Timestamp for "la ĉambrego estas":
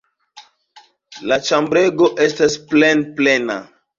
1.31-2.57